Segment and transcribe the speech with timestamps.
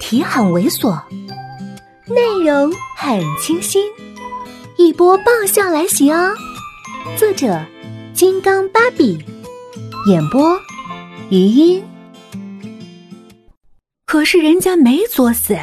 [0.00, 0.98] 题很猥琐，
[2.08, 3.84] 内容很清新，
[4.76, 6.32] 一波爆笑来袭哦！
[7.16, 7.64] 作者：
[8.14, 9.18] 金刚芭比，
[10.08, 10.58] 演播：
[11.28, 11.84] 余音。
[14.06, 15.56] 可是人家没作死，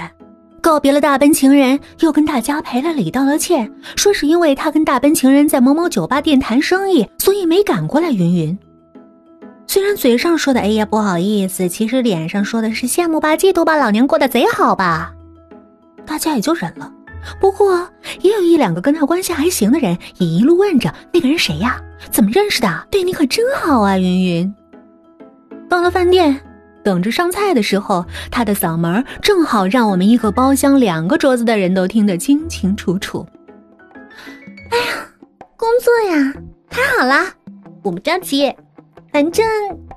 [0.61, 8.11] 告别了大奔情人，又跟大家赔了礼道了歉，说是因为他跟大奔情人在某某酒吧店谈生意，所以没赶过来。
[8.11, 8.57] 云云。
[9.77, 15.13] 虽然嘴上说的“哎呀不好意思”，其实脸上说的是羡慕吧、嫉妒吧，老娘过得贼好吧，
[16.03, 16.91] 大家也就忍了。
[17.39, 17.87] 不过
[18.21, 21.79] 也有一两个跟他关系还行的人，也一路问着那个人谁呀？
[22.09, 22.87] 怎么认识的？
[22.89, 24.55] 对你可真好啊，云云。
[25.69, 26.41] 到了饭店，
[26.83, 33.23] 等着上菜的时候，他的嗓门正好让我们一个包厢两个桌子的人都听得清清楚楚。
[34.71, 35.07] 哎呀，
[35.55, 36.33] 工作呀，
[36.67, 37.31] 太好啦，
[37.83, 38.51] 我们张琪。
[39.11, 39.45] 反正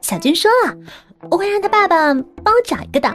[0.00, 0.74] 小军说了，
[1.30, 3.14] 我会让他爸爸帮我找一个的。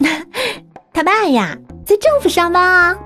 [0.92, 1.56] 他爸呀，
[1.86, 2.98] 在政府上班啊，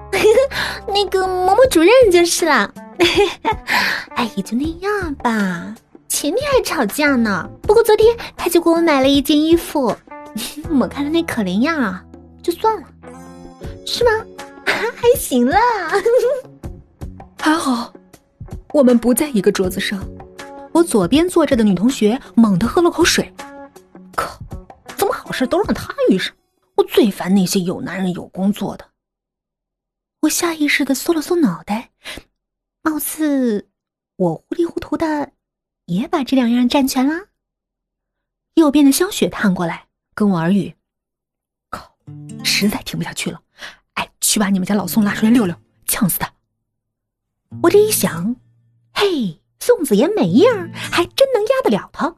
[0.88, 2.72] 那个某某主任就是了。
[4.14, 5.74] 哎，也就那样吧。
[6.08, 9.94] 前天还吵架呢，不过昨天他就给我买了一件衣服。
[10.80, 12.02] 我看他那可怜样啊，
[12.42, 12.82] 就算了，
[13.84, 14.10] 是吗？
[14.66, 15.58] 还行啦，
[17.40, 17.92] 还好，
[18.72, 19.98] 我们不在一个桌子上。
[20.76, 23.32] 我左边坐着的女同学猛地喝了口水，
[24.14, 24.38] 靠！
[24.94, 26.34] 怎么好事都让她遇上？
[26.74, 28.90] 我最烦那些有男人有工作的。
[30.20, 31.92] 我下意识的缩了缩脑袋，
[32.82, 33.70] 貌似
[34.16, 35.32] 我糊里糊涂的
[35.86, 37.28] 也把这两样占全了。
[38.52, 40.76] 右边的萧雪探过来跟我耳语
[41.70, 41.96] ：“靠！
[42.44, 43.40] 实在听不下去了，
[43.94, 46.30] 哎，去把你们家老宋拉出来溜溜，呛死他！”
[47.62, 48.36] 我这一想，
[48.92, 49.40] 嘿。
[49.66, 52.14] 宋子妍没样，还真能压得了他。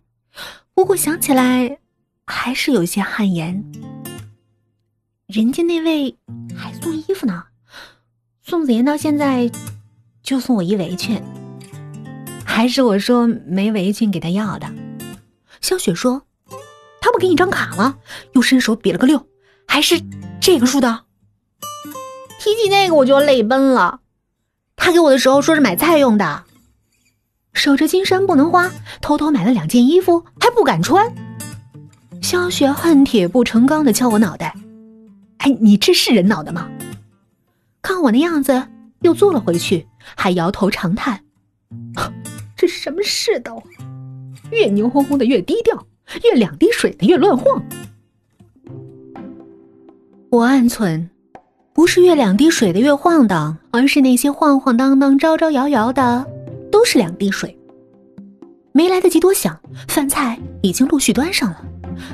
[0.74, 1.78] 不过想起来，
[2.26, 3.64] 还是有些汗颜。
[5.26, 6.14] 人家那位
[6.54, 7.44] 还送衣服呢，
[8.42, 9.50] 宋子妍到现在
[10.22, 11.22] 就送我一围裙，
[12.44, 14.70] 还是我说没围裙给他要的。
[15.62, 16.20] 萧雪说
[17.00, 17.96] ：“他不给你张卡吗？
[18.32, 19.26] 又伸手比了个六，
[19.66, 19.98] 还是
[20.38, 21.04] 这个数的。”
[22.38, 24.00] 提起那个我就泪奔了。
[24.76, 26.44] 他给我的时候说是买菜用的。
[27.52, 28.70] 守着金山不能花，
[29.00, 31.12] 偷偷买了两件衣服还不敢穿。
[32.22, 34.54] 萧雪恨铁不成钢的敲我脑袋
[35.38, 36.68] ：“哎，你这是人脑的吗？”
[37.82, 38.68] 看我那样子，
[39.00, 39.86] 又坐了回去，
[40.16, 41.20] 还摇头长叹
[42.56, 43.62] ：“这什么世道？
[44.50, 45.86] 越牛哄哄的越低调，
[46.24, 47.62] 越两滴水的越乱晃。”
[50.30, 51.08] 我暗忖，
[51.72, 56.26] 不是越两滴水的越晃荡，而是那些晃晃荡荡、招招摇摇的。
[56.70, 57.56] 都是两滴水，
[58.72, 59.58] 没来得及多想，
[59.88, 61.64] 饭菜已经陆续端上了。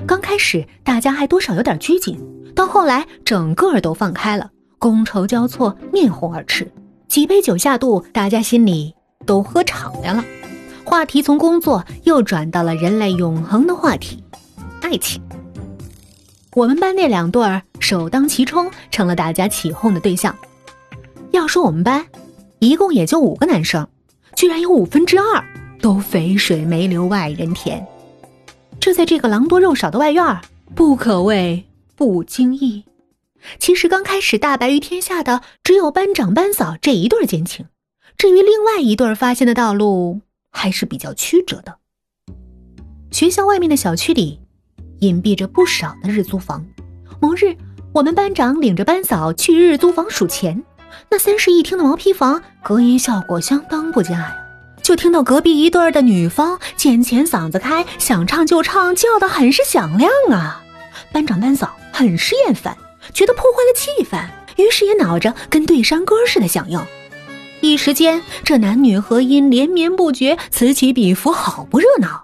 [0.06, 2.18] 刚开始大家还多少有点拘谨，
[2.54, 6.70] 到后来整个都放开了，觥筹交错，面红耳赤。
[7.08, 8.94] 几杯酒下肚，大家心里
[9.26, 10.24] 都喝敞亮了。
[10.84, 14.22] 话题从工作又转到了人类永恒的话题——
[14.82, 15.22] 爱情。
[16.54, 20.34] 我们班那两对儿首当其冲，成了大家起哄的对象。
[21.32, 22.06] 要说我们班，
[22.58, 23.86] 一共也就五个男生。
[24.44, 25.42] 居然有五分之二
[25.80, 27.82] 都肥水没流外人田，
[28.78, 30.38] 这在这个狼多肉少的外院
[30.74, 31.64] 不可谓
[31.96, 32.84] 不经意。
[33.58, 37.64] 其实刚开始大白于天下的只有班长班嫂这一对奸情，
[38.18, 41.76] 至于另外一对发现的道路还是比较曲折的。
[43.12, 44.38] 学校外面的小区里
[44.98, 46.66] 隐蔽着不少的日租房。
[47.18, 47.56] 某日，
[47.94, 50.62] 我们班长领着班嫂去日租房数钱。
[51.10, 54.36] 那三室一厅的毛坯房隔音效果相当不佳呀，
[54.82, 60.62] 就听到隔壁一对儿的女方见钱嗓子开，想唱就唱，叫的很是响亮啊。
[61.12, 62.76] 班长班嫂很是厌烦，
[63.12, 64.26] 觉得破坏了气氛，
[64.62, 66.80] 于是也恼着跟对山歌似的响应。
[67.60, 72.22] 一时间，这男女合音连绵不绝，此起彼伏，好不热闹。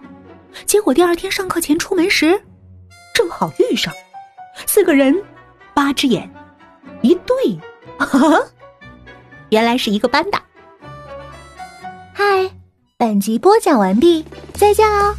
[0.65, 2.41] 结果第二天上课前出门时，
[3.13, 3.93] 正好遇上
[4.67, 5.23] 四个人，
[5.73, 6.29] 八只眼，
[7.01, 7.59] 一对，
[7.97, 8.39] 哈。
[9.51, 10.41] 原来是一个班的。
[12.13, 12.49] 嗨，
[12.97, 15.13] 本集播讲完毕，再见哦。